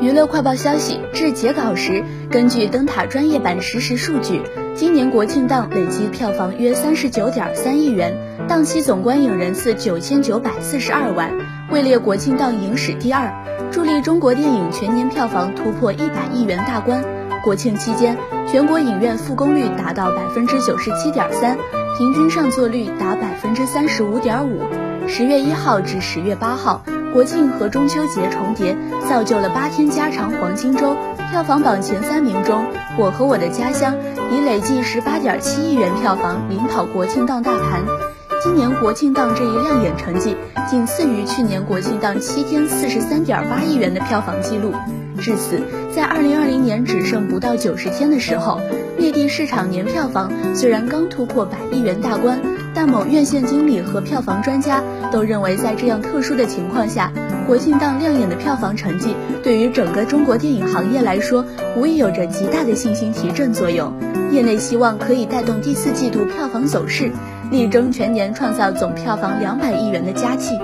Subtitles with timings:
[0.00, 4.42] 娱乐快报消息：至截稿时，根据灯塔专业版实时数据，
[4.74, 8.14] 今年国庆档累计票房约三十九点三亿元，
[8.46, 11.32] 档期总观影人次九千九百四十二万，
[11.72, 13.32] 位列国庆档影史第二，
[13.72, 17.02] 助力中国电影全年票房突破一百亿元大关。
[17.42, 18.16] 国庆期间，
[18.46, 21.56] 全国影院复工率达到百分之九十七点三，
[21.96, 24.60] 平均上座率达百分之三十五点五。
[25.08, 26.82] 十月一号至十月八号。
[27.12, 28.76] 国庆和中秋节重叠，
[29.08, 30.94] 造就了八天加长黄金周。
[31.30, 32.62] 票房榜前三名中，
[32.98, 33.94] 《我和我的家乡》
[34.30, 37.82] 以累计十八点七亿元票房领跑国庆档大盘。
[38.42, 40.36] 今年国庆档这一亮眼成绩，
[40.68, 44.72] 仅次于去年国庆档七天四十三点八亿元的票房记录。
[45.18, 45.60] 至此，
[45.94, 48.60] 在二零二零年只剩不到九十天的时候，
[48.96, 52.38] 内地市场年票房虽然刚突破百亿元大关。
[52.80, 57.12] 但某院线经理和票房专家都认为，在这样特殊的情况下，
[57.44, 61.44] 国庆档亮眼的票房成绩对于整个中国电影行业来说，
[61.76, 63.92] 无疑有着极大的信心提振作用。
[64.30, 67.10] 业内希望可以带动第四季度票房走势，
[67.50, 70.56] 力争全年创造总票房两百亿元的佳绩。